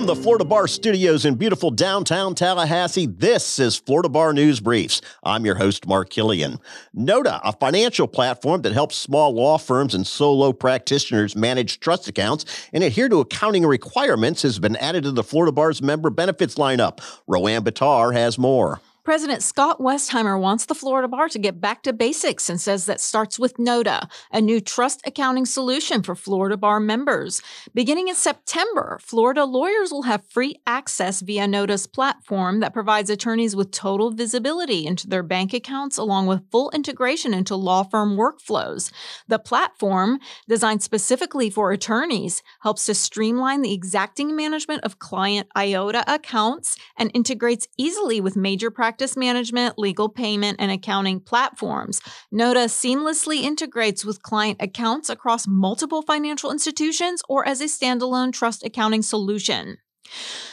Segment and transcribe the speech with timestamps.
[0.00, 5.02] From the Florida Bar Studios in beautiful downtown Tallahassee, this is Florida Bar News Briefs.
[5.22, 6.58] I'm your host, Mark Killian.
[6.94, 12.46] Nota, a financial platform that helps small law firms and solo practitioners manage trust accounts
[12.72, 17.00] and adhere to accounting requirements, has been added to the Florida Bar's member benefits lineup.
[17.26, 18.80] Roanne Batar has more.
[19.10, 23.00] President Scott Westheimer wants the Florida Bar to get back to basics and says that
[23.00, 27.42] starts with Nota, a new trust accounting solution for Florida Bar members.
[27.74, 33.56] Beginning in September, Florida lawyers will have free access via Nota's platform that provides attorneys
[33.56, 38.92] with total visibility into their bank accounts along with full integration into law firm workflows.
[39.26, 46.04] The platform, designed specifically for attorneys, helps to streamline the exacting management of client IOTA
[46.06, 52.02] accounts and integrates easily with major practice practice management, legal payment, and accounting platforms.
[52.30, 58.62] Nota seamlessly integrates with client accounts across multiple financial institutions or as a standalone trust
[58.62, 59.78] accounting solution.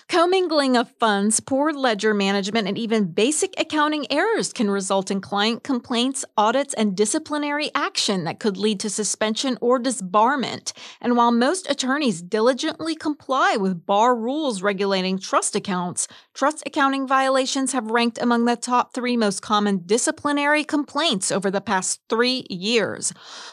[0.09, 5.63] Commingling of funds, poor ledger management, and even basic accounting errors can result in client
[5.63, 10.71] complaints, audits, and disciplinary action that could lead to suspension or disbarment.
[11.01, 17.73] And while most attorneys diligently comply with bar rules regulating trust accounts, trust accounting violations
[17.73, 23.11] have ranked among the top three most common disciplinary complaints over the past three years.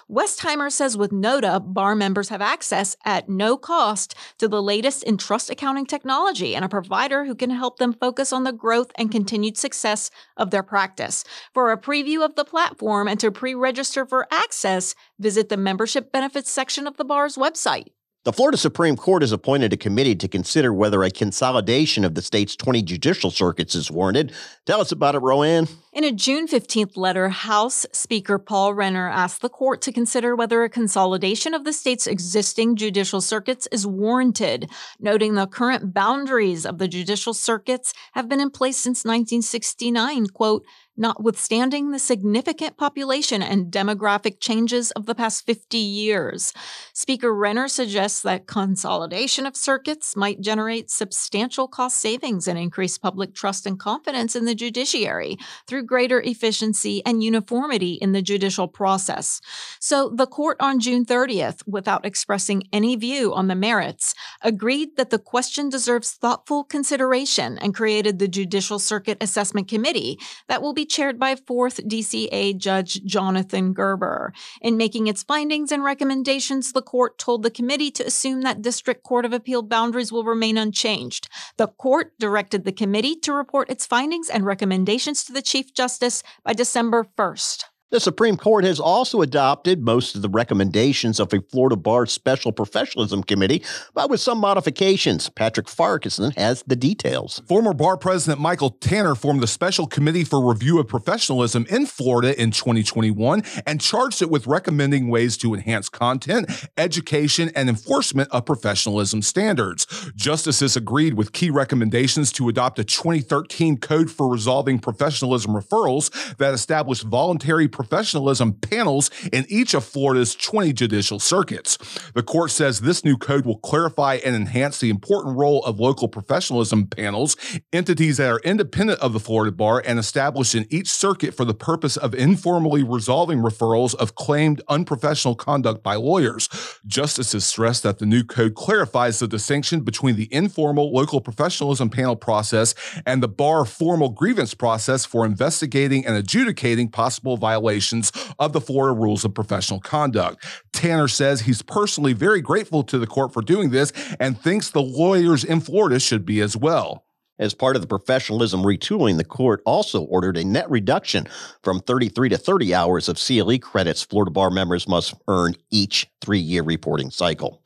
[0.08, 5.16] Westheimer says with Nota, bar members have access at no cost to the latest in
[5.16, 9.12] trust accounting technology and a provider who can help them focus on the growth and
[9.12, 11.24] continued success of their practice.
[11.52, 16.10] For a preview of the platform and to pre register for access, visit the membership
[16.12, 17.92] benefits section of the bar's website.
[18.24, 22.22] The Florida Supreme Court has appointed a committee to consider whether a consolidation of the
[22.22, 24.32] state's 20 judicial circuits is warranted.
[24.64, 25.68] Tell us about it, Roanne.
[25.92, 30.64] In a June 15th letter, House Speaker Paul Renner asked the court to consider whether
[30.64, 36.78] a consolidation of the state's existing judicial circuits is warranted, noting the current boundaries of
[36.78, 40.64] the judicial circuits have been in place since 1969, quote,
[40.96, 46.52] notwithstanding the significant population and demographic changes of the past 50 years.
[46.92, 53.34] Speaker Renner suggests that consolidation of circuits might generate substantial cost savings and increase public
[53.34, 55.36] trust and confidence in the judiciary
[55.66, 59.40] through greater efficiency and uniformity in the judicial process.
[59.80, 65.10] So the court on June 30th, without expressing any view on the merits, agreed that
[65.10, 70.83] the question deserves thoughtful consideration and created the Judicial Circuit Assessment Committee that will be
[70.84, 74.32] chaired by 4th DCA Judge Jonathan Gerber.
[74.60, 79.02] In making its findings and recommendations, the court told the committee to assume that District
[79.02, 81.28] Court of Appeal boundaries will remain unchanged.
[81.56, 86.22] The court directed the committee to report its findings and recommendations to the Chief Justice
[86.44, 87.64] by December 1st.
[87.94, 92.50] The Supreme Court has also adopted most of the recommendations of a Florida Bar Special
[92.50, 93.62] Professionalism Committee,
[93.94, 95.28] but with some modifications.
[95.28, 97.40] Patrick Farquharson has the details.
[97.46, 102.36] Former Bar President Michael Tanner formed the Special Committee for Review of Professionalism in Florida
[102.36, 108.44] in 2021 and charged it with recommending ways to enhance content, education, and enforcement of
[108.44, 109.86] professionalism standards.
[110.16, 116.54] Justices agreed with key recommendations to adopt a 2013 Code for Resolving Professionalism Referrals that
[116.54, 121.78] established voluntary professionalism panels in each of Florida's 20 judicial circuits.
[122.14, 126.08] The court says this new code will clarify and enhance the important role of local
[126.08, 127.36] professionalism panels,
[127.72, 131.54] entities that are independent of the Florida Bar and established in each circuit for the
[131.54, 136.48] purpose of informally resolving referrals of claimed unprofessional conduct by lawyers.
[136.86, 142.16] Justices stress that the new code clarifies the distinction between the informal local professionalism panel
[142.16, 142.74] process
[143.06, 148.60] and the bar formal grievance process for investigating and adjudicating possible violations violations of the
[148.60, 150.44] Florida rules of professional conduct.
[150.72, 154.82] Tanner says he's personally very grateful to the court for doing this and thinks the
[154.82, 157.03] lawyers in Florida should be as well.
[157.36, 161.26] As part of the professionalism retooling, the court also ordered a net reduction
[161.64, 166.38] from 33 to 30 hours of CLE credits Florida Bar members must earn each three
[166.38, 167.60] year reporting cycle.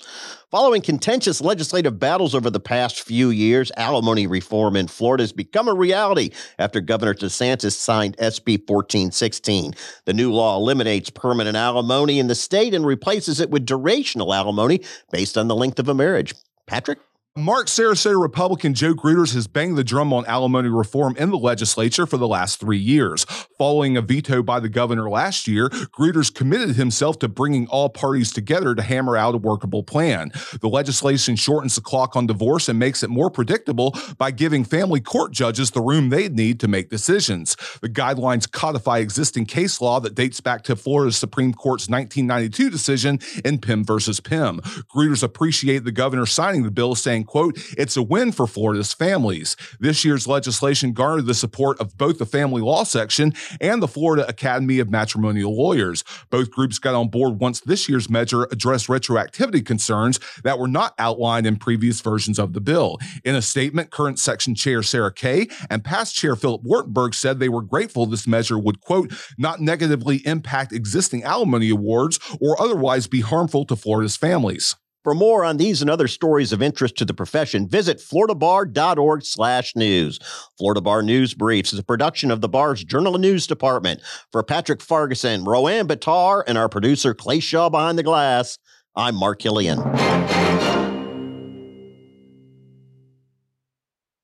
[0.50, 5.68] Following contentious legislative battles over the past few years, alimony reform in Florida has become
[5.68, 9.74] a reality after Governor DeSantis signed SB 1416.
[10.06, 14.80] The new law eliminates permanent alimony in the state and replaces it with durational alimony
[15.12, 16.34] based on the length of a marriage.
[16.66, 17.00] Patrick?
[17.38, 22.04] Mark Sarasota Republican Joe Gruters has banged the drum on alimony reform in the legislature
[22.04, 23.24] for the last three years.
[23.56, 28.32] Following a veto by the governor last year, Gruters committed himself to bringing all parties
[28.32, 30.32] together to hammer out a workable plan.
[30.60, 35.00] The legislation shortens the clock on divorce and makes it more predictable by giving family
[35.00, 37.56] court judges the room they need to make decisions.
[37.80, 43.20] The guidelines codify existing case law that dates back to Florida's Supreme Court's 1992 decision
[43.44, 44.60] in Pimm versus Pimm.
[44.92, 49.57] Gruters appreciate the governor signing the bill, saying, quote, it's a win for Florida's families.
[49.78, 54.27] This year's legislation garnered the support of both the family law section and the Florida
[54.27, 56.03] Academy of Matrimonial Lawyers.
[56.30, 60.95] Both groups got on board once this year's measure addressed retroactivity concerns that were not
[60.98, 62.98] outlined in previous versions of the bill.
[63.25, 67.48] In a statement, current section chair Sarah Kay and past chair Philip Wartenberg said they
[67.48, 73.21] were grateful this measure would, quote, not negatively impact existing alimony awards or otherwise be
[73.21, 74.77] harmful to Florida's families.
[75.04, 79.77] For more on these and other stories of interest to the profession, visit floridabar.org slash
[79.77, 80.18] news.
[80.59, 84.00] Florida Bar News Briefs is a production of the bar's Journal and News Department.
[84.33, 88.59] For Patrick Ferguson, Roanne Batar, and our producer Clay Shaw behind the glass,
[88.97, 89.78] I'm Mark Killian.